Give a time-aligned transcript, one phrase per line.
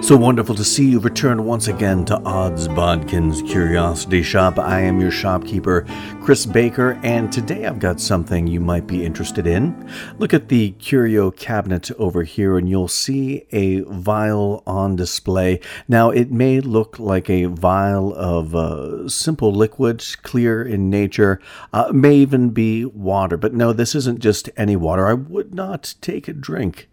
[0.00, 4.58] So wonderful to see you return once again to Odds Bodkin's Curiosity Shop.
[4.58, 5.84] I am your shopkeeper,
[6.22, 9.90] Chris Baker, and today I've got something you might be interested in.
[10.16, 15.60] Look at the curio cabinet over here, and you'll see a vial on display.
[15.88, 21.38] Now, it may look like a vial of uh, simple liquid, clear in nature,
[21.74, 25.06] uh, may even be water, but no, this isn't just any water.
[25.06, 26.88] I would not take a drink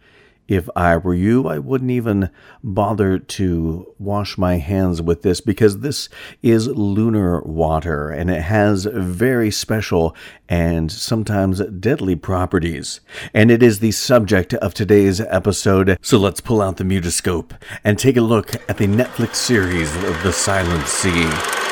[0.47, 2.29] if I were you, I wouldn't even
[2.63, 6.07] bother to wash my hands with this because this
[6.43, 10.15] is lunar water and it has very special
[10.47, 12.99] and sometimes deadly properties.
[13.33, 15.97] And it is the subject of today's episode.
[16.01, 17.51] So let's pull out the mutoscope
[17.83, 21.64] and take a look at the Netflix series of The Silent Sea.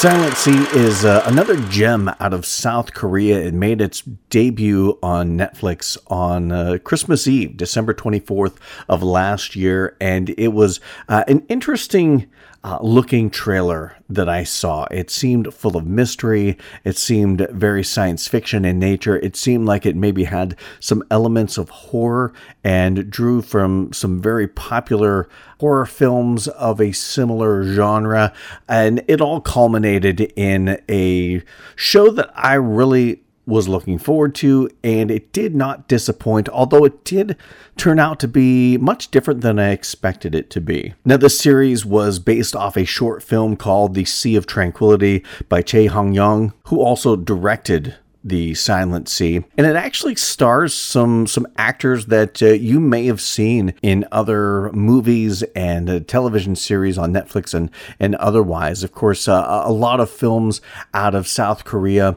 [0.00, 3.38] Silent Sea is uh, another gem out of South Korea.
[3.38, 8.56] It made its debut on Netflix on uh, Christmas Eve, December 24th
[8.88, 12.30] of last year, and it was uh, an interesting
[12.62, 14.84] uh, looking trailer that I saw.
[14.90, 16.58] It seemed full of mystery.
[16.84, 19.18] It seemed very science fiction in nature.
[19.18, 24.46] It seemed like it maybe had some elements of horror and drew from some very
[24.46, 28.32] popular horror films of a similar genre.
[28.68, 31.42] And it all culminated in a
[31.76, 37.04] show that I really was looking forward to, and it did not disappoint, although it
[37.04, 37.36] did
[37.76, 40.94] turn out to be much different than I expected it to be.
[41.04, 45.62] Now, the series was based off a short film called The Sea of Tranquility by
[45.62, 51.46] Chae Hong Young, who also directed the Silent Sea, and it actually stars some some
[51.56, 57.12] actors that uh, you may have seen in other movies and uh, television series on
[57.12, 58.82] Netflix and and otherwise.
[58.82, 60.60] Of course, uh, a lot of films
[60.92, 62.16] out of South Korea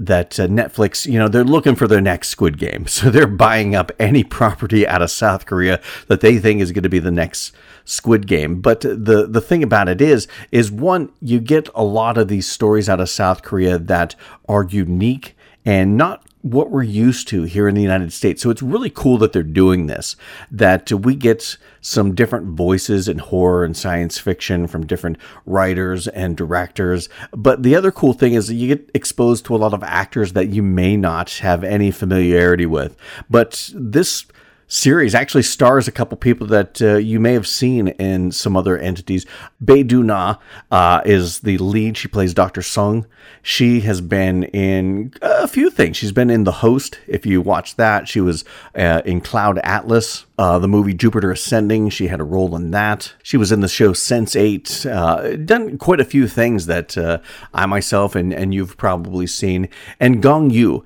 [0.00, 2.86] that uh, Netflix, you know, they're looking for their next Squid Game.
[2.94, 6.84] So they're buying up any property out of South Korea that they think is going
[6.84, 7.52] to be the next
[7.84, 8.60] Squid Game.
[8.60, 12.48] But the the thing about it is is one you get a lot of these
[12.48, 14.14] stories out of South Korea that
[14.48, 18.42] are unique and not what we're used to here in the United States.
[18.42, 20.14] So it's really cool that they're doing this,
[20.50, 25.16] that we get some different voices in horror and science fiction from different
[25.46, 27.08] writers and directors.
[27.32, 30.48] But the other cool thing is you get exposed to a lot of actors that
[30.48, 32.94] you may not have any familiarity with.
[33.30, 34.26] But this
[34.74, 38.76] series actually stars a couple people that uh, you may have seen in some other
[38.76, 39.24] entities.
[39.60, 40.38] Bae Doona
[40.70, 41.96] uh, is the lead.
[41.96, 42.60] She plays Dr.
[42.60, 43.06] Sung.
[43.40, 45.96] She has been in a few things.
[45.96, 46.98] She's been in The Host.
[47.06, 50.26] If you watch that, she was uh, in Cloud Atlas.
[50.36, 53.14] Uh, the movie Jupiter Ascending, she had a role in that.
[53.22, 54.90] She was in the show Sense8.
[54.90, 57.18] Uh, done quite a few things that uh,
[57.52, 59.68] I myself and, and you've probably seen.
[60.00, 60.82] And Gong Yoo,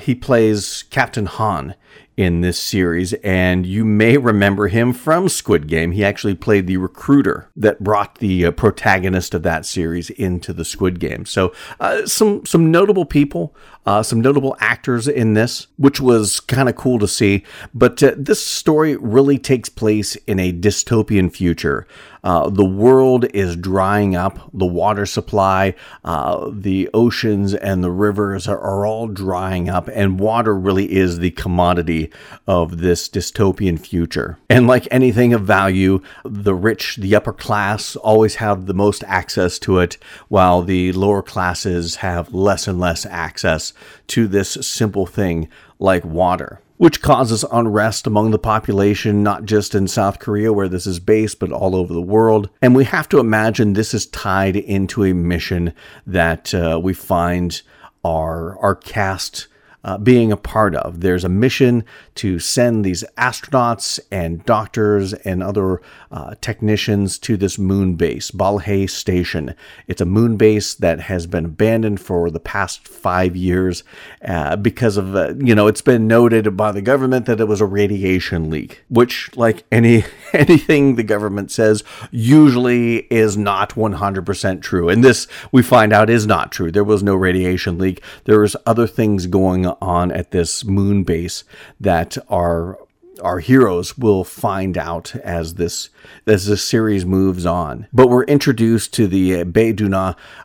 [0.00, 1.74] he plays Captain Han
[2.16, 5.92] in this series, and you may remember him from Squid Game.
[5.92, 10.64] He actually played the recruiter that brought the uh, protagonist of that series into the
[10.64, 11.26] Squid Game.
[11.26, 16.70] So, uh, some some notable people, uh, some notable actors in this, which was kind
[16.70, 17.44] of cool to see.
[17.74, 21.86] But uh, this story really takes place in a dystopian future.
[22.26, 24.50] Uh, the world is drying up.
[24.52, 30.18] The water supply, uh, the oceans, and the rivers are, are, all drying up, and
[30.18, 32.10] water really is the commodity
[32.48, 34.38] of this dystopian future.
[34.50, 39.60] And like anything of value, the rich, the upper class, always have the most access
[39.60, 43.72] to it, while the lower classes have less and less access
[44.08, 45.46] to this simple thing
[45.78, 50.86] like water which causes unrest among the population, not just in South Korea where this
[50.86, 52.48] is based, but all over the world.
[52.60, 55.72] And we have to imagine this is tied into a mission
[56.06, 57.62] that uh, we find
[58.04, 59.48] our, our cast
[59.86, 61.00] uh, being a part of.
[61.00, 61.84] There's a mission
[62.16, 65.80] to send these astronauts and doctors and other
[66.10, 69.54] uh, technicians to this moon base, Balhae Station.
[69.86, 73.84] It's a moon base that has been abandoned for the past five years
[74.26, 77.60] uh, because of, uh, you know, it's been noted by the government that it was
[77.60, 84.88] a radiation leak, which, like any anything the government says, usually is not 100% true.
[84.88, 86.72] And this, we find out, is not true.
[86.72, 88.02] There was no radiation leak.
[88.24, 91.44] There was other things going on at this moon base
[91.80, 92.78] that our
[93.22, 95.88] our heroes will find out as this
[96.26, 97.86] as the series moves on.
[97.92, 99.74] But we're introduced to the Bae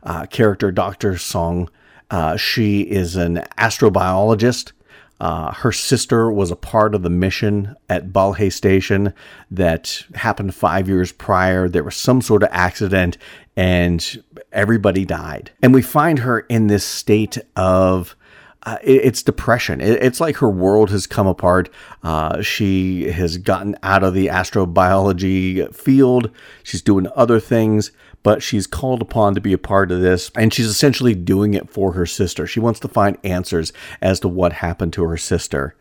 [0.04, 1.70] uh, character, Doctor Song,
[2.12, 4.74] Uh, she is an astrobiologist.
[5.22, 9.14] Uh, her sister was a part of the mission at Balhae Station
[9.52, 11.70] that happened five years prior.
[11.70, 13.18] There was some sort of accident
[13.56, 15.52] and everybody died.
[15.62, 18.16] And we find her in this state of
[18.64, 19.82] uh, it's depression.
[19.82, 21.70] it's like her world has come apart.
[22.04, 26.30] Uh, she has gotten out of the astrobiology field.
[26.64, 27.92] She's doing other things,
[28.22, 31.70] but she's called upon to be a part of this, and she's essentially doing it
[31.70, 32.46] for her sister.
[32.46, 35.76] She wants to find answers as to what happened to her sister.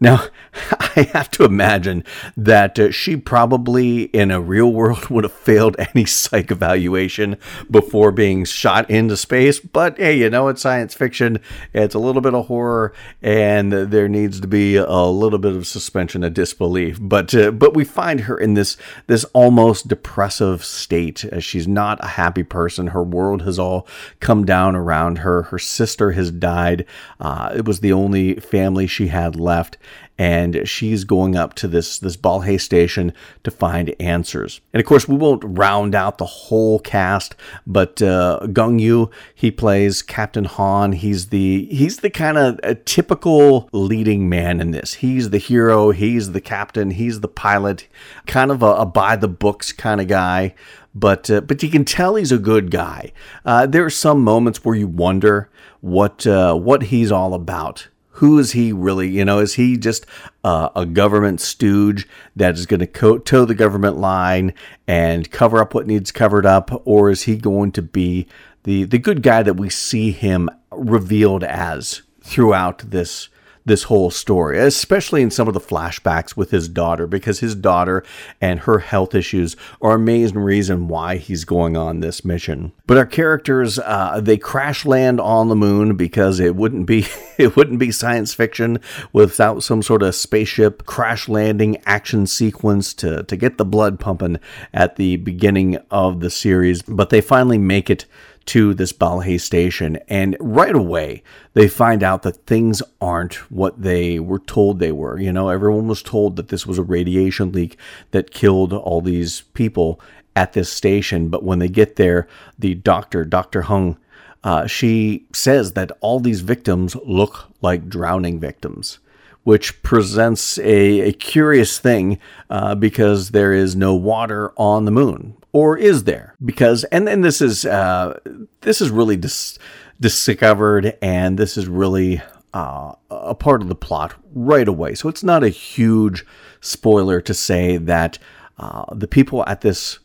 [0.00, 0.26] Now,
[0.96, 2.04] I have to imagine
[2.36, 7.36] that uh, she probably in a real world would have failed any psych evaluation
[7.70, 9.60] before being shot into space.
[9.60, 11.40] But hey, you know, it's science fiction.
[11.72, 12.92] It's a little bit of horror,
[13.22, 16.98] and there needs to be a little bit of suspension of disbelief.
[17.00, 18.76] But uh, but we find her in this
[19.06, 21.24] this almost depressive state.
[21.24, 22.88] Uh, she's not a happy person.
[22.88, 23.86] Her world has all
[24.20, 25.44] come down around her.
[25.44, 26.86] Her sister has died.
[27.20, 29.76] Uh, it was the only family she had left
[30.18, 33.12] and she's going up to this this Balhae station
[33.42, 34.60] to find answers.
[34.72, 37.34] And of course, we won't round out the whole cast,
[37.66, 40.92] but uh, Gong Yoo he plays Captain Han.
[40.92, 44.94] He's the he's the kind of typical leading man in this.
[44.94, 45.90] He's the hero.
[45.90, 46.92] He's the captain.
[46.92, 47.88] He's the pilot.
[48.26, 50.54] Kind of a, a by the books kind of guy
[50.94, 53.12] but uh, but you can tell he's a good guy.
[53.44, 55.50] Uh, there are some moments where you wonder
[55.80, 59.08] what uh, what he's all about who is he really?
[59.08, 60.06] You know, is he just
[60.44, 64.54] uh, a government stooge that is going to co- toe the government line
[64.86, 68.28] and cover up what needs covered up, or is he going to be
[68.62, 73.28] the the good guy that we see him revealed as throughout this
[73.64, 78.04] this whole story, especially in some of the flashbacks with his daughter, because his daughter
[78.40, 82.72] and her health issues are a main reason why he's going on this mission.
[82.86, 87.06] But our characters, uh, they crash land on the moon because it wouldn't be
[87.38, 88.80] it wouldn't be science fiction
[89.12, 94.38] without some sort of spaceship crash landing action sequence to to get the blood pumping
[94.72, 96.82] at the beginning of the series.
[96.82, 98.06] But they finally make it
[98.46, 101.22] to this Balhae station, and right away
[101.54, 105.18] they find out that things aren't what they were told they were.
[105.18, 107.78] You know, everyone was told that this was a radiation leak
[108.10, 110.00] that killed all these people
[110.36, 112.26] at this station, but when they get there,
[112.58, 113.62] the doctor, Dr.
[113.62, 113.96] Hung,
[114.42, 118.98] uh, she says that all these victims look like drowning victims
[119.44, 122.18] which presents a, a curious thing
[122.50, 126.34] uh, because there is no water on the moon or is there?
[126.44, 128.18] Because and then this is uh,
[128.62, 129.56] this is really dis-
[130.00, 132.20] discovered, and this is really
[132.52, 134.94] uh, a part of the plot right away.
[134.96, 136.26] So it's not a huge
[136.60, 138.18] spoiler to say that
[138.58, 140.00] uh, the people at this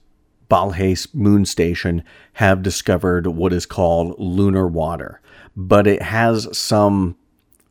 [0.51, 2.04] Balhae moon station
[2.34, 5.19] have discovered what is called lunar water,
[5.56, 7.18] but it has some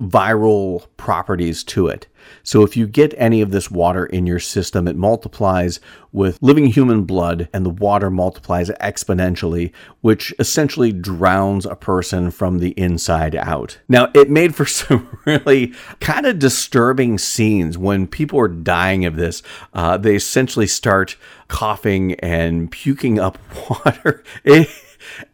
[0.01, 2.07] viral properties to it.
[2.43, 5.81] So if you get any of this water in your system, it multiplies
[6.13, 12.59] with living human blood and the water multiplies exponentially, which essentially drowns a person from
[12.59, 13.79] the inside out.
[13.89, 19.17] Now, it made for some really kind of disturbing scenes when people are dying of
[19.17, 19.43] this.
[19.73, 21.17] Uh, they essentially start
[21.49, 23.39] coughing and puking up
[23.71, 24.23] water.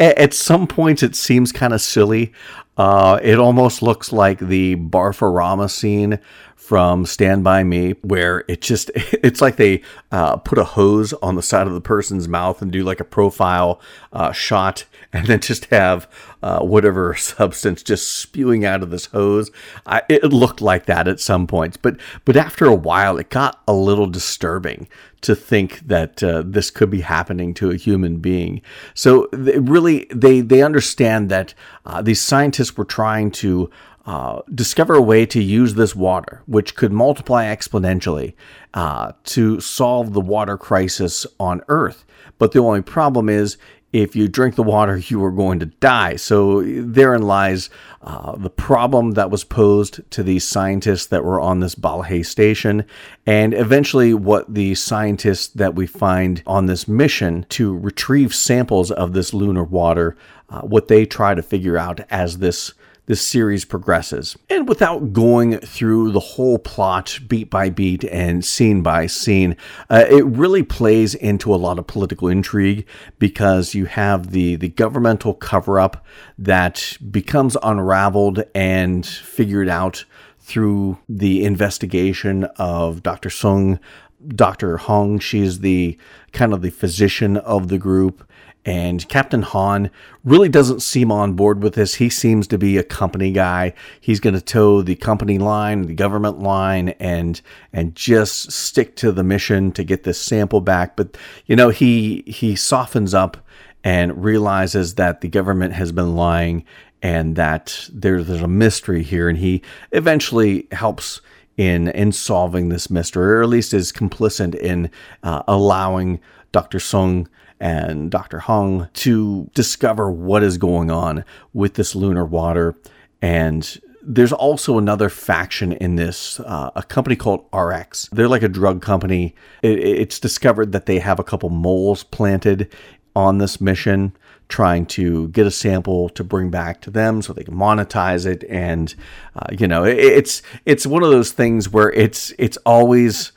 [0.00, 2.32] At some points, it seems kind of silly.
[2.76, 6.18] Uh, it almost looks like the Barfarama scene
[6.56, 11.34] from Stand By Me, where it just, it's like they uh, put a hose on
[11.34, 13.80] the side of the person's mouth and do like a profile
[14.12, 16.10] uh, shot and then just have
[16.42, 19.50] uh, whatever substance just spewing out of this hose.
[19.86, 23.62] I, it looked like that at some points, but, but after a while, it got
[23.68, 24.88] a little disturbing
[25.24, 28.62] to think that uh, this could be happening to a human being.
[28.94, 31.54] So they really, they they understand that
[31.84, 33.70] uh, these scientists were trying to
[34.06, 38.34] uh, discover a way to use this water, which could multiply exponentially,
[38.74, 42.04] uh, to solve the water crisis on Earth.
[42.38, 43.56] But the only problem is
[43.94, 46.16] if you drink the water, you are going to die.
[46.16, 47.70] So therein lies
[48.02, 52.84] uh, the problem that was posed to these scientists that were on this Balhae station,
[53.24, 59.12] and eventually what the scientists that we find on this mission to retrieve samples of
[59.12, 60.16] this lunar water,
[60.50, 62.74] uh, what they try to figure out as this
[63.06, 64.36] this series progresses.
[64.48, 69.56] And without going through the whole plot beat by beat and scene by scene,
[69.90, 72.86] uh, it really plays into a lot of political intrigue
[73.18, 76.04] because you have the, the governmental cover up
[76.38, 80.04] that becomes unraveled and figured out
[80.38, 83.30] through the investigation of Dr.
[83.30, 83.80] Sung
[84.28, 84.78] Dr.
[84.78, 85.98] Hong, she's the
[86.32, 88.28] kind of the physician of the group.
[88.66, 89.90] And Captain Han
[90.24, 91.94] really doesn't seem on board with this.
[91.94, 93.74] He seems to be a company guy.
[94.00, 97.40] He's going to toe the company line, the government line, and
[97.72, 100.96] and just stick to the mission to get this sample back.
[100.96, 103.36] But you know, he he softens up
[103.84, 106.64] and realizes that the government has been lying
[107.02, 109.28] and that there's there's a mystery here.
[109.28, 111.20] And he eventually helps
[111.58, 114.90] in in solving this mystery, or at least is complicit in
[115.22, 116.18] uh, allowing
[116.50, 116.80] Dr.
[116.80, 117.28] Sung
[117.64, 118.40] and Dr.
[118.40, 122.76] Hong to discover what is going on with this lunar water.
[123.22, 128.10] And there's also another faction in this, uh, a company called RX.
[128.12, 129.34] They're like a drug company.
[129.62, 132.70] It, it's discovered that they have a couple moles planted
[133.16, 134.14] on this mission
[134.48, 138.44] trying to get a sample to bring back to them so they can monetize it
[138.50, 138.94] and
[139.36, 143.32] uh, you know it, it's it's one of those things where it's it's always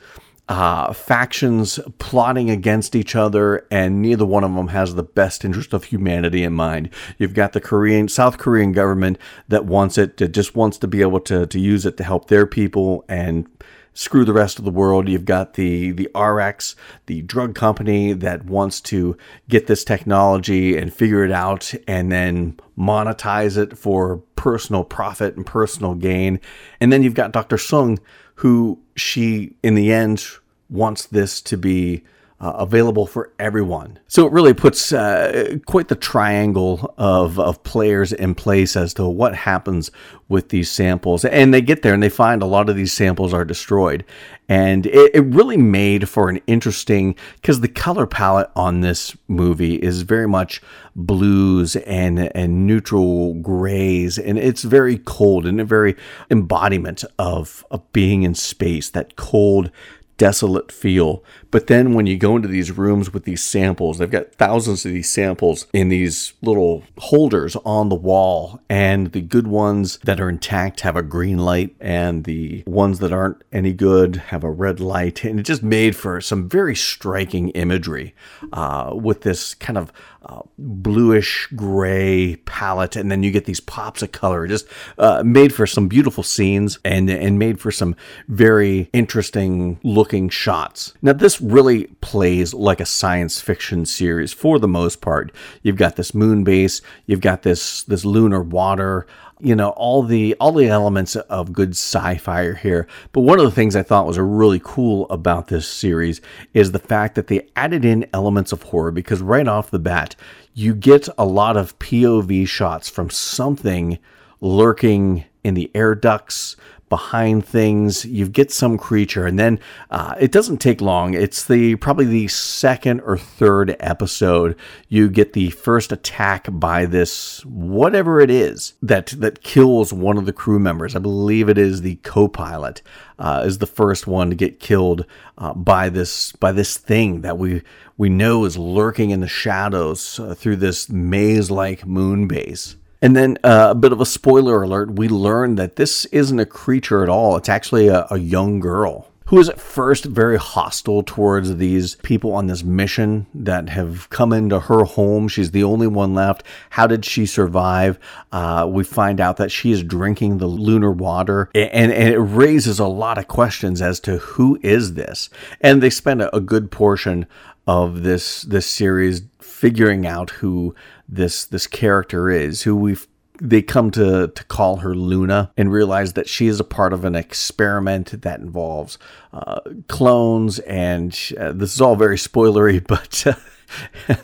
[0.48, 5.74] uh, factions plotting against each other, and neither one of them has the best interest
[5.74, 6.88] of humanity in mind.
[7.18, 11.02] You've got the Korean, South Korean government that wants it, that just wants to be
[11.02, 13.46] able to, to use it to help their people and
[13.92, 15.08] screw the rest of the world.
[15.08, 16.76] You've got the the RX,
[17.06, 19.16] the drug company that wants to
[19.48, 25.44] get this technology and figure it out and then monetize it for personal profit and
[25.44, 26.40] personal gain.
[26.80, 27.58] And then you've got Dr.
[27.58, 27.98] Sung
[28.38, 30.26] who she in the end
[30.70, 32.02] wants this to be
[32.40, 33.98] uh, available for everyone.
[34.06, 39.08] So it really puts uh, quite the triangle of, of players in place as to
[39.08, 39.90] what happens
[40.28, 41.24] with these samples.
[41.24, 44.04] And they get there and they find a lot of these samples are destroyed.
[44.48, 49.74] And it, it really made for an interesting, because the color palette on this movie
[49.74, 50.62] is very much
[50.94, 54.16] blues and, and neutral grays.
[54.18, 55.96] And it's very cold and a very
[56.30, 59.70] embodiment of, of being in space, that cold,
[60.18, 61.24] desolate feel.
[61.50, 64.92] But then when you go into these rooms with these samples, they've got thousands of
[64.92, 68.60] these samples in these little holders on the wall.
[68.68, 73.12] And the good ones that are intact have a green light, and the ones that
[73.12, 75.24] aren't any good have a red light.
[75.24, 78.14] And it just made for some very striking imagery
[78.52, 84.02] uh, with this kind of uh, bluish gray palette, and then you get these pops
[84.02, 84.46] of color.
[84.46, 84.66] Just
[84.98, 87.94] uh, made for some beautiful scenes and and made for some
[88.28, 90.94] very interesting looking shots.
[91.02, 95.32] Now this really plays like a science fiction series for the most part.
[95.62, 99.06] You've got this moon base, you've got this this lunar water
[99.40, 102.86] you know all the all the elements of good sci-fi are here.
[103.12, 106.20] But one of the things i thought was really cool about this series
[106.54, 110.16] is the fact that they added in elements of horror because right off the bat
[110.54, 113.98] you get a lot of pov shots from something
[114.40, 116.56] lurking in the air ducts
[116.88, 118.04] behind things.
[118.04, 121.14] You get some creature, and then uh, it doesn't take long.
[121.14, 124.56] It's the probably the second or third episode.
[124.88, 130.26] You get the first attack by this whatever it is that that kills one of
[130.26, 130.96] the crew members.
[130.96, 132.82] I believe it is the co-pilot.
[133.18, 135.04] Uh, is the first one to get killed
[135.38, 137.62] uh, by this by this thing that we
[137.96, 142.76] we know is lurking in the shadows uh, through this maze-like moon base.
[143.00, 146.46] And then uh, a bit of a spoiler alert we learn that this isn't a
[146.46, 147.36] creature at all.
[147.36, 152.32] It's actually a, a young girl who is at first very hostile towards these people
[152.32, 155.28] on this mission that have come into her home.
[155.28, 156.44] She's the only one left.
[156.70, 157.98] How did she survive?
[158.32, 162.78] Uh, we find out that she is drinking the lunar water, and, and it raises
[162.78, 165.28] a lot of questions as to who is this.
[165.60, 167.26] And they spend a, a good portion
[167.66, 169.20] of this this series
[169.58, 170.72] figuring out who
[171.08, 173.08] this this character is, who we've
[173.40, 177.04] they come to to call her Luna and realize that she is a part of
[177.04, 178.98] an experiment that involves
[179.32, 183.26] uh, clones and uh, this is all very spoilery, but.
[183.26, 183.34] Uh,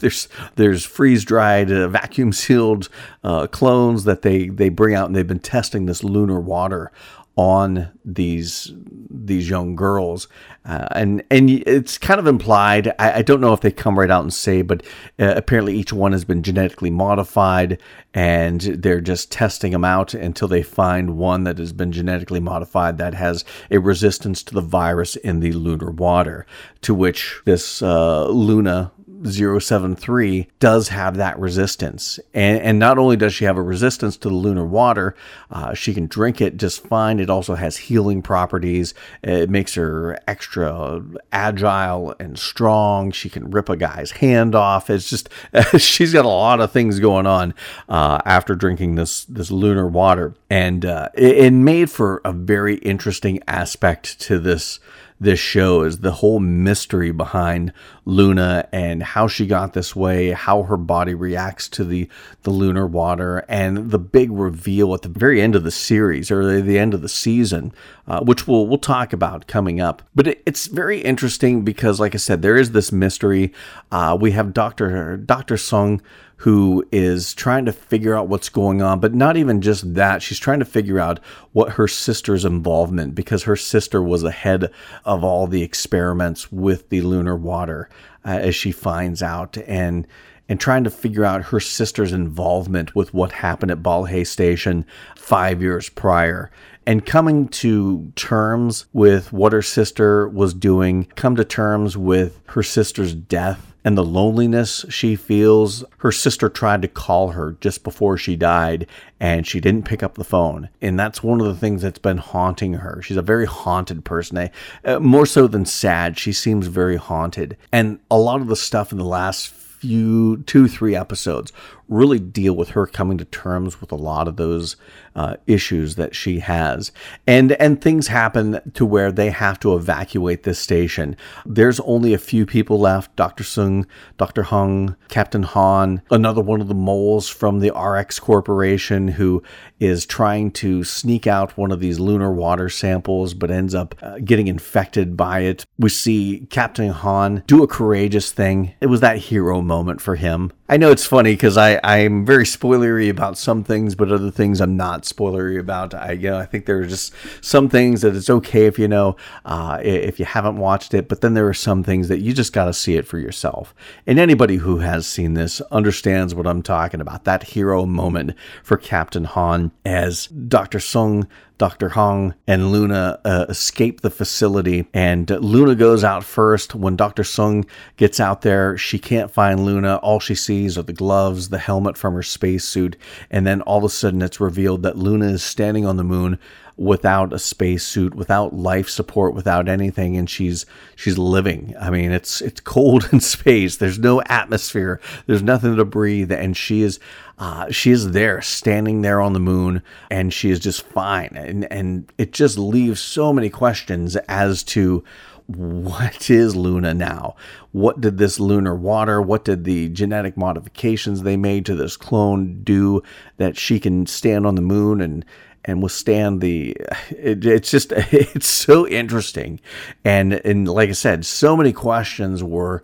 [0.00, 2.88] there's there's freeze dried, uh, vacuum sealed
[3.22, 6.90] uh, clones that they they bring out, and they've been testing this lunar water
[7.36, 8.72] on these
[9.10, 10.28] these young girls,
[10.66, 12.88] uh, and and it's kind of implied.
[12.98, 14.82] I, I, don't know if they come right out and say, but
[15.18, 17.78] uh, apparently each one has been genetically modified,
[18.14, 22.96] and they're just testing them out until they find one that has been genetically modified
[22.96, 26.46] that has a resistance to the virus in the lunar water.
[26.80, 28.90] To which this uh, Luna
[29.24, 32.18] 073 does have that resistance.
[32.32, 35.14] And, and not only does she have a resistance to the lunar water,
[35.50, 37.20] uh, she can drink it just fine.
[37.20, 38.94] It also has healing properties.
[39.22, 41.02] It makes her extra
[41.32, 43.10] agile and strong.
[43.10, 44.90] She can rip a guy's hand off.
[44.90, 45.28] It's just,
[45.78, 47.54] she's got a lot of things going on
[47.88, 50.34] uh, after drinking this, this lunar water.
[50.50, 54.80] And uh, it, it made for a very interesting aspect to this
[55.20, 57.72] this show is the whole mystery behind
[58.04, 62.08] Luna and how she got this way, how her body reacts to the
[62.42, 66.60] the lunar water, and the big reveal at the very end of the series or
[66.60, 67.72] the end of the season,
[68.06, 70.02] uh, which we'll we'll talk about coming up.
[70.14, 73.52] But it, it's very interesting because, like I said, there is this mystery.
[73.92, 76.02] Uh, we have Doctor Doctor Sung
[76.44, 80.20] who is trying to figure out what's going on, but not even just that.
[80.20, 81.18] She's trying to figure out
[81.52, 84.70] what her sister's involvement because her sister was ahead
[85.06, 87.88] of all the experiments with the lunar water
[88.26, 90.06] uh, as she finds out and
[90.46, 94.84] and trying to figure out her sister's involvement with what happened at Balhae Station
[95.16, 96.50] 5 years prior
[96.86, 102.62] and coming to terms with what her sister was doing, come to terms with her
[102.62, 105.84] sister's death and the loneliness she feels.
[105.98, 108.86] Her sister tried to call her just before she died,
[109.20, 110.70] and she didn't pick up the phone.
[110.80, 113.02] And that's one of the things that's been haunting her.
[113.02, 114.50] She's a very haunted person.
[114.84, 117.56] Uh, more so than sad, she seems very haunted.
[117.70, 121.52] And a lot of the stuff in the last few, two, three episodes
[121.88, 124.76] really deal with her coming to terms with a lot of those
[125.16, 126.90] uh, issues that she has.
[127.26, 131.16] And and things happen to where they have to evacuate this station.
[131.46, 133.44] There's only a few people left: Dr.
[133.44, 133.86] Sung,
[134.16, 134.44] Dr.
[134.44, 139.42] Hung, Captain Han, another one of the moles from the RX Corporation who
[139.80, 144.18] is trying to sneak out one of these lunar water samples, but ends up uh,
[144.24, 145.64] getting infected by it.
[145.78, 148.74] We see Captain Han do a courageous thing.
[148.80, 150.52] It was that hero moment for him.
[150.66, 154.62] I know it's funny because I I'm very spoilery about some things, but other things
[154.62, 155.92] I'm not spoilery about.
[155.92, 158.88] I you know I think there are just some things that it's okay if you
[158.88, 162.32] know uh, if you haven't watched it, but then there are some things that you
[162.32, 163.74] just got to see it for yourself.
[164.06, 167.24] And anybody who has seen this understands what I'm talking about.
[167.24, 170.80] That hero moment for Captain Han as Dr.
[170.80, 171.90] Sung Dr.
[171.90, 176.74] Hong and Luna uh, escape the facility, and Luna goes out first.
[176.74, 177.22] When Dr.
[177.22, 177.64] Sung
[177.96, 179.96] gets out there, she can't find Luna.
[179.96, 182.96] All she sees are the gloves, the helmet from her spacesuit,
[183.30, 186.38] and then all of a sudden it's revealed that Luna is standing on the moon
[186.76, 191.74] without a spacesuit, without life support, without anything, and she's she's living.
[191.80, 193.76] I mean, it's it's cold in space.
[193.76, 195.00] There's no atmosphere.
[195.26, 196.98] There's nothing to breathe, and she is
[197.38, 201.30] uh, she is there, standing there on the moon, and she is just fine.
[201.34, 205.04] And and it just leaves so many questions as to
[205.46, 207.36] what is Luna now?
[207.72, 212.62] What did this lunar water, what did the genetic modifications they made to this clone
[212.62, 213.02] do
[213.36, 215.24] that she can stand on the moon and
[215.64, 216.76] and withstand the
[217.10, 219.60] it, it's just it's so interesting
[220.04, 222.82] and and like i said so many questions were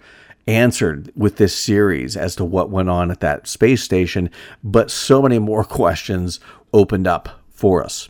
[0.51, 4.31] answered with this series as to what went on at that space station,
[4.63, 6.41] but so many more questions
[6.73, 8.09] opened up for us.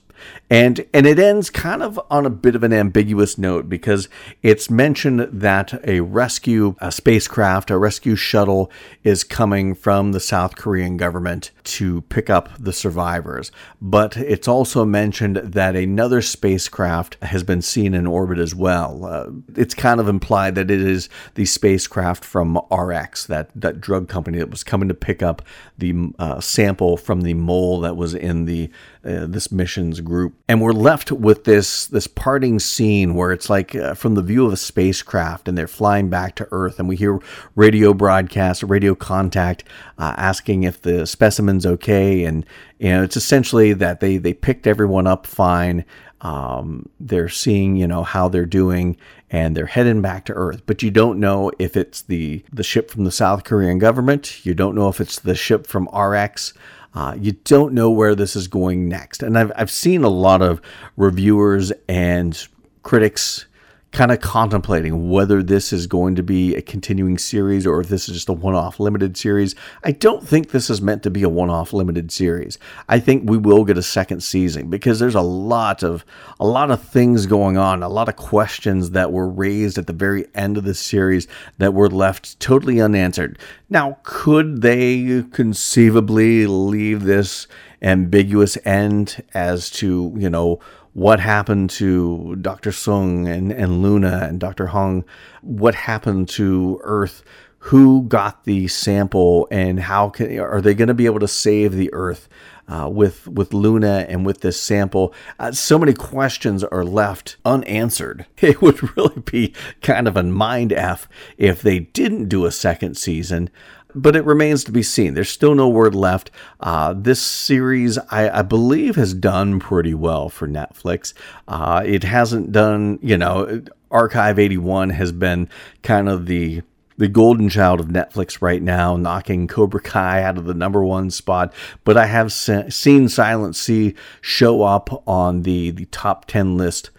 [0.51, 4.09] And and it ends kind of on a bit of an ambiguous note because
[4.43, 8.69] it's mentioned that a rescue a spacecraft, a rescue shuttle
[9.05, 13.53] is coming from the South Korean government to pick up the survivors.
[13.81, 19.05] But it's also mentioned that another spacecraft has been seen in orbit as well.
[19.05, 24.09] Uh, it's kind of implied that it is the spacecraft from RX, that that drug
[24.09, 25.43] company that was coming to pick up
[25.79, 28.69] the uh, sample from the mole that was in the
[29.05, 33.75] uh, this mission's group and we're left with this this parting scene where it's like
[33.75, 36.97] uh, from the view of a spacecraft and they're flying back to earth and we
[36.97, 37.21] hear
[37.55, 39.65] radio broadcast radio contact
[39.99, 42.25] uh, asking if the specimen's okay.
[42.25, 42.45] And
[42.79, 45.85] you know it's essentially that they they picked everyone up fine.
[46.21, 48.97] Um, they're seeing you know how they're doing
[49.31, 50.63] and they're heading back to earth.
[50.67, 54.45] But you don't know if it's the the ship from the south korean government.
[54.45, 56.55] You don't know if it's the ship from rx
[56.95, 59.23] uh, you don't know where this is going next.
[59.23, 60.61] And I've, I've seen a lot of
[60.97, 62.37] reviewers and
[62.83, 63.47] critics
[63.93, 68.09] kind of contemplating whether this is going to be a continuing series or if this
[68.09, 69.57] is just a one off limited series.
[69.83, 72.57] I don't think this is meant to be a one off limited series.
[72.89, 76.05] I think we will get a second season because there's a lot of
[76.39, 79.93] a lot of things going on, a lot of questions that were raised at the
[79.93, 81.27] very end of the series
[81.59, 83.39] that were left totally unanswered.
[83.69, 87.49] Now, could they conceivably leave this
[87.83, 90.61] ambiguous end as to, you know,
[90.93, 92.73] what happened to Dr.
[92.73, 94.69] Sung and, and Luna and Dr.
[94.69, 95.05] Hong,
[95.43, 97.23] what happened to Earth,
[97.59, 101.75] who got the sample, and how can are they going to be able to save
[101.75, 102.29] the Earth
[102.71, 105.13] uh, with with Luna and with this sample?
[105.39, 108.27] Uh, so many questions are left unanswered.
[108.41, 112.97] It would really be kind of a mind f if they didn't do a second
[112.97, 113.51] season.
[113.95, 115.15] but it remains to be seen.
[115.15, 116.31] There's still no word left.
[116.61, 121.13] Uh, this series, I, I, believe, has done pretty well for Netflix.
[121.49, 125.49] Uh, it hasn't done, you know, Archive 81 has been
[125.83, 126.63] kind of the
[127.01, 131.11] the golden child of Netflix right now, knocking Cobra Kai out of the number one
[131.11, 131.55] spot.
[131.83, 136.91] But I have se- seen Silent Sea show up on the the top ten list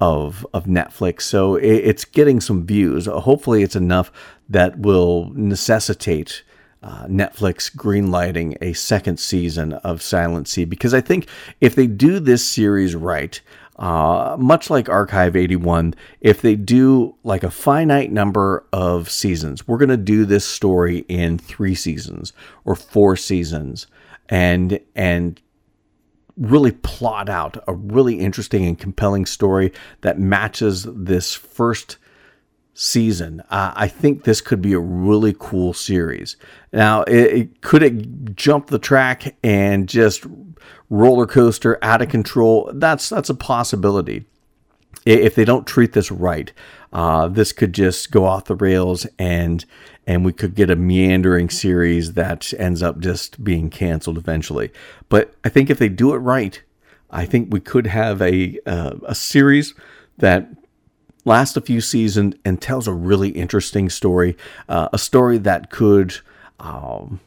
[0.00, 3.04] of of Netflix, so it, it's getting some views.
[3.04, 4.10] Hopefully, it's enough
[4.48, 6.42] that will necessitate.
[6.82, 11.28] Uh, Netflix greenlighting a second season of Silent Sea because I think
[11.60, 13.38] if they do this series right,
[13.80, 19.78] uh, much like Archive 81, if they do like a finite number of seasons, we're
[19.78, 22.34] going to do this story in three seasons
[22.66, 23.86] or four seasons,
[24.28, 25.40] and and
[26.36, 31.96] really plot out a really interesting and compelling story that matches this first
[32.80, 33.42] season.
[33.50, 36.36] Uh, I think this could be a really cool series.
[36.72, 40.24] Now, it, it, could it jump the track and just
[40.88, 42.70] roller coaster out of control?
[42.72, 44.24] That's that's a possibility.
[45.04, 46.52] If they don't treat this right,
[46.92, 49.64] uh, this could just go off the rails and
[50.06, 54.72] and we could get a meandering series that ends up just being canceled eventually.
[55.10, 56.62] But I think if they do it right,
[57.10, 59.74] I think we could have a uh, a series
[60.16, 60.48] that
[61.24, 64.36] lasts a few seasons and tells a really interesting story,
[64.68, 66.18] uh, a story that could.
[66.58, 67.20] Um,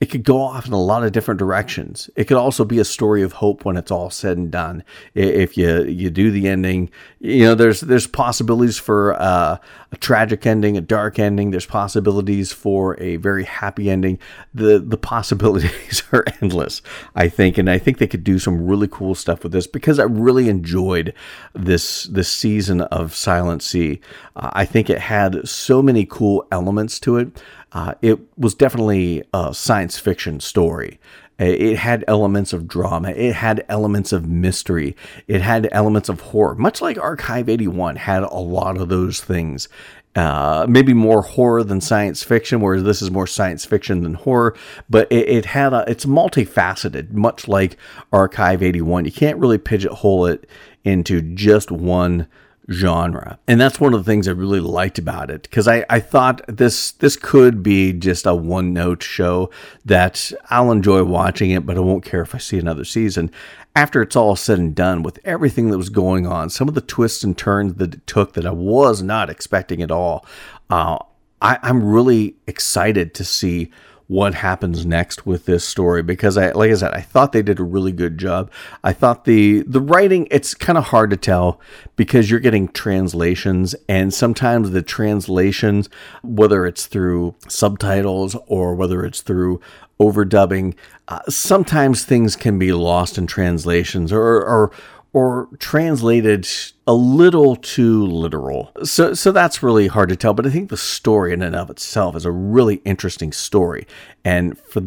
[0.00, 2.10] it could go off in a lot of different directions.
[2.16, 4.84] It could also be a story of hope when it's all said and done.
[5.14, 9.58] If you you do the ending, you know there's there's possibilities for uh,
[9.92, 11.50] a tragic ending, a dark ending.
[11.50, 14.18] There's possibilities for a very happy ending.
[14.54, 16.82] The the possibilities are endless.
[17.14, 19.98] I think, and I think they could do some really cool stuff with this because
[19.98, 21.14] I really enjoyed
[21.54, 24.00] this this season of Silent Sea.
[24.34, 27.42] Uh, I think it had so many cool elements to it.
[27.76, 30.98] Uh, it was definitely a science fiction story.
[31.38, 33.10] It had elements of drama.
[33.10, 34.96] It had elements of mystery.
[35.28, 39.68] It had elements of horror, much like Archive 81 had a lot of those things.
[40.14, 44.56] Uh, maybe more horror than science fiction, whereas this is more science fiction than horror.
[44.88, 47.76] But it, it had a, it's multifaceted, much like
[48.10, 49.04] Archive 81.
[49.04, 50.48] You can't really pigeonhole it
[50.82, 52.26] into just one
[52.70, 53.38] genre.
[53.46, 56.42] And that's one of the things I really liked about it because I, I thought
[56.48, 59.50] this this could be just a one note show
[59.84, 63.30] that I'll enjoy watching it, but I won't care if I see another season.
[63.74, 66.80] After it's all said and done, with everything that was going on, some of the
[66.80, 70.24] twists and turns that it took that I was not expecting at all,
[70.70, 70.98] uh,
[71.42, 73.70] I, I'm really excited to see
[74.08, 77.58] what happens next with this story because I like I said I thought they did
[77.58, 78.50] a really good job.
[78.84, 81.60] I thought the the writing it's kind of hard to tell
[81.96, 85.88] because you're getting translations and sometimes the translations
[86.22, 89.60] whether it's through subtitles or whether it's through
[89.98, 90.74] overdubbing
[91.08, 94.70] uh, sometimes things can be lost in translations or or
[95.12, 96.46] or translated
[96.86, 98.72] a little too literal.
[98.84, 101.70] So so that's really hard to tell, but I think the story in and of
[101.70, 103.86] itself is a really interesting story.
[104.24, 104.80] And for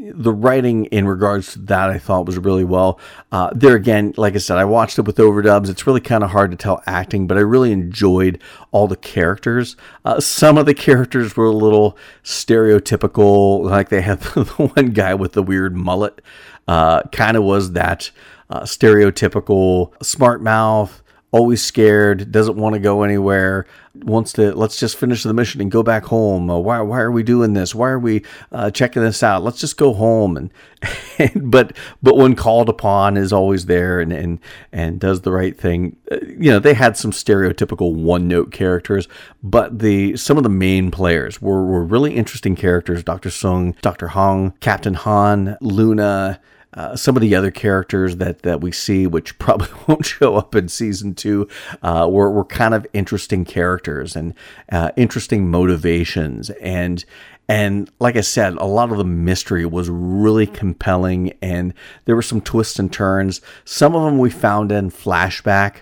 [0.00, 3.00] the writing in regards to that I thought was really well.
[3.32, 5.68] Uh, there again, like I said, I watched it with overdubs.
[5.68, 9.76] It's really kind of hard to tell acting, but I really enjoyed all the characters.
[10.04, 15.14] Uh, some of the characters were a little stereotypical, like they had the one guy
[15.14, 16.20] with the weird mullet.
[16.66, 18.10] Uh, kind of was that
[18.50, 24.96] uh, stereotypical smart mouth, always scared, doesn't want to go anywhere, wants to let's just
[24.96, 26.48] finish the mission and go back home.
[26.50, 27.74] Uh, why why are we doing this?
[27.74, 29.42] Why are we uh, checking this out?
[29.42, 30.50] Let's just go home and,
[31.18, 34.38] and, but but when called upon is always there and and
[34.72, 35.96] and does the right thing.
[36.10, 39.08] Uh, you know, they had some stereotypical one note characters,
[39.42, 43.02] but the some of the main players were were really interesting characters.
[43.02, 43.30] Dr.
[43.30, 44.08] Sung, Dr.
[44.08, 46.40] Hong, Captain Han, Luna,
[46.74, 50.54] uh, some of the other characters that, that we see, which probably won't show up
[50.54, 51.48] in season two,
[51.82, 54.34] uh, were, were kind of interesting characters and
[54.70, 56.50] uh, interesting motivations.
[56.50, 57.04] And,
[57.48, 61.72] and like I said, a lot of the mystery was really compelling and
[62.04, 63.40] there were some twists and turns.
[63.64, 65.78] Some of them we found in flashback.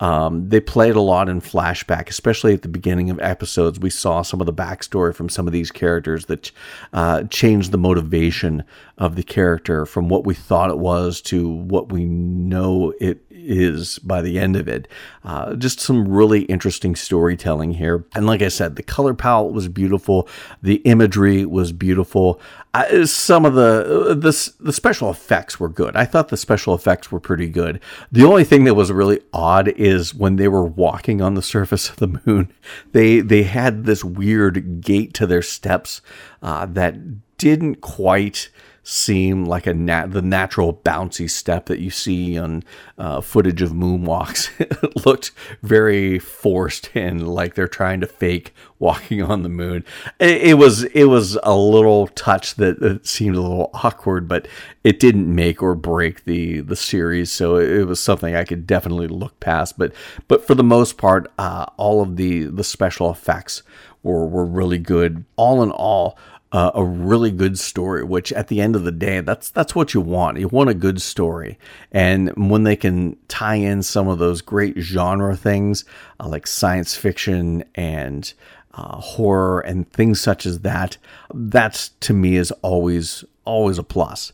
[0.00, 3.78] Um, they played a lot in flashback, especially at the beginning of episodes.
[3.78, 6.50] We saw some of the backstory from some of these characters that
[6.92, 8.64] uh, changed the motivation
[8.98, 13.98] of the character from what we thought it was to what we know it is
[14.00, 14.88] by the end of it.
[15.24, 18.04] Uh, just some really interesting storytelling here.
[18.14, 20.28] And like I said, the color palette was beautiful,
[20.62, 22.40] the imagery was beautiful.
[22.72, 25.96] Uh, some of the, the the special effects were good.
[25.96, 27.80] I thought the special effects were pretty good.
[28.12, 31.90] The only thing that was really odd is when they were walking on the surface
[31.90, 32.52] of the moon,
[32.92, 36.00] they they had this weird gait to their steps
[36.42, 38.50] uh, that didn't quite
[38.82, 42.62] seem like a nat- the natural bouncy step that you see on
[42.98, 44.50] uh, footage of moonwalks.
[44.60, 49.84] it looked very forced and like they're trying to fake walking on the moon.
[50.18, 54.48] It, it was it was a little touch that, that, seemed a little awkward, but
[54.84, 57.30] it didn't make or break the the series.
[57.30, 59.78] So it, it was something I could definitely look past.
[59.78, 59.92] But
[60.26, 63.62] but for the most part, uh, all of the the special effects
[64.02, 65.24] were were really good.
[65.36, 66.18] All in all
[66.52, 69.94] uh, a really good story, which at the end of the day, that's that's what
[69.94, 70.38] you want.
[70.38, 71.58] You want a good story,
[71.92, 75.84] and when they can tie in some of those great genre things
[76.18, 78.32] uh, like science fiction and
[78.74, 80.96] uh, horror and things such as that,
[81.32, 84.32] that's to me is always always a plus.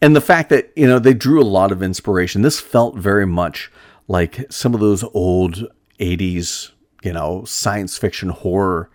[0.00, 2.40] And the fact that you know they drew a lot of inspiration.
[2.40, 3.70] This felt very much
[4.06, 5.66] like some of those old
[6.00, 6.70] '80s,
[7.02, 8.88] you know, science fiction horror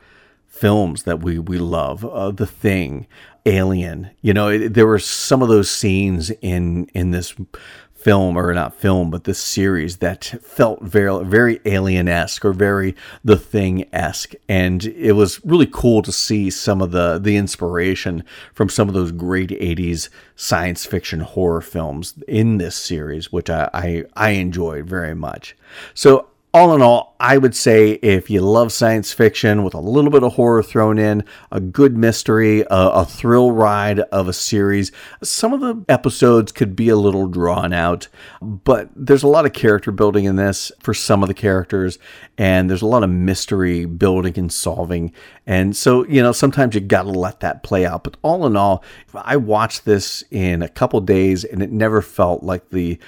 [0.63, 3.05] films that we we love, uh, The Thing,
[3.45, 4.11] Alien.
[4.21, 7.35] You know, it, there were some of those scenes in in this
[7.93, 12.95] film or not film, but this series that felt very very alien esque or very
[13.25, 18.23] The Thing esque, and it was really cool to see some of the the inspiration
[18.53, 23.69] from some of those great '80s science fiction horror films in this series, which I
[23.73, 25.57] I, I enjoyed very much.
[25.93, 30.11] So all in all, I would say if you love science fiction with a little
[30.11, 34.91] bit of horror thrown in, a good mystery, a, a, thrill ride of a series,
[35.23, 38.07] some of the episodes could be a little drawn out,
[38.39, 41.97] but there's a lot of character building in this for some of the characters,
[42.37, 45.11] and there's a lot of mystery building and solving.
[45.47, 48.03] And so, you know, sometimes you got to let that play out.
[48.03, 48.83] But all in all,
[49.15, 52.99] I watched this in a couple days and it never felt like the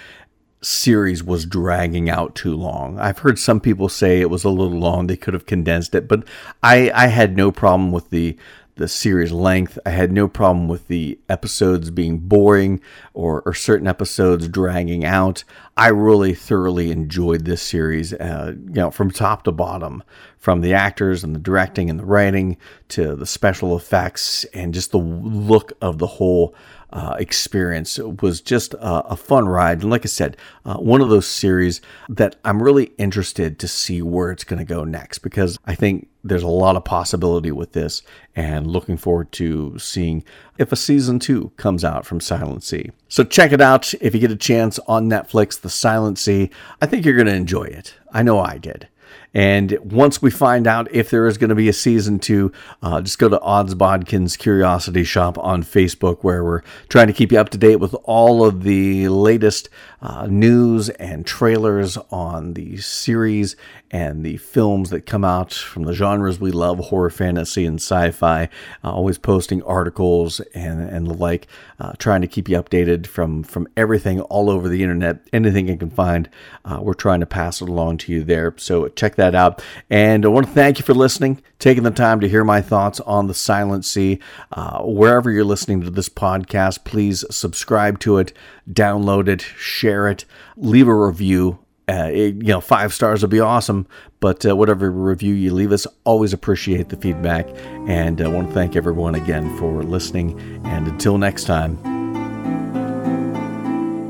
[0.66, 3.00] series was dragging out too long.
[3.00, 5.08] I've heard some people say it was a little long.
[5.08, 6.28] They could have condensed it, but
[6.64, 8.38] I, I had no problem with the
[8.76, 9.80] the series length.
[9.86, 12.82] I had no problem with the episodes being boring
[13.14, 15.44] or, or certain episodes dragging out.
[15.78, 20.04] I really thoroughly enjoyed this series, uh, you know, from top to bottom,
[20.38, 22.58] from the actors and the directing and the writing
[22.90, 26.54] to the special effects and just the look of the whole
[26.92, 28.00] uh, experience.
[28.00, 29.82] It was just a, a, fun ride.
[29.82, 34.02] And like I said, uh, one of those series that I'm really interested to see
[34.02, 37.74] where it's going to go next because I think there's a lot of possibility with
[37.74, 38.02] this
[38.36, 40.24] and looking forward to seeing
[40.58, 42.90] if a season two comes out from Silent Sea.
[43.08, 46.50] So check it out if you get a chance on Netflix, The Silent Sea.
[46.82, 47.94] I think you're going to enjoy it.
[48.12, 48.88] I know I did.
[49.36, 53.02] And once we find out if there is going to be a season two, uh,
[53.02, 57.40] just go to Odds Bodkin's Curiosity Shop on Facebook, where we're trying to keep you
[57.40, 59.70] up to date with all of the latest
[60.02, 63.58] uh, news and trailers on the series
[63.92, 68.12] and the films that come out from the genres we love horror, fantasy, and sci
[68.12, 68.50] fi.
[68.84, 71.48] Uh, always posting articles and, and the like,
[71.80, 75.20] uh, trying to keep you updated from, from everything all over the internet.
[75.32, 76.30] Anything you can find,
[76.66, 78.54] uh, we're trying to pass it along to you there.
[78.58, 79.62] So check that out.
[79.90, 83.00] And I want to thank you for listening, taking the time to hear my thoughts
[83.02, 84.20] on the Silent Sea.
[84.52, 88.34] Uh, wherever you're listening to this podcast, please subscribe to it,
[88.70, 90.26] download it, share it,
[90.58, 93.88] leave a review uh, it, you know, five stars would be awesome.
[94.20, 97.48] But uh, whatever review you leave us, always appreciate the feedback.
[97.88, 100.40] And I want to thank everyone again for listening.
[100.66, 101.78] And until next time.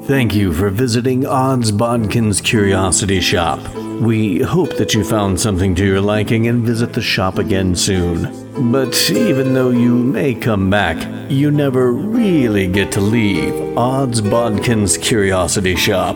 [0.03, 3.59] Thank you for visiting Odds Bodkin's Curiosity Shop.
[3.99, 8.71] We hope that you found something to your liking and visit the shop again soon.
[8.71, 14.97] But even though you may come back, you never really get to leave Odds Bodkin's
[14.97, 16.15] Curiosity Shop.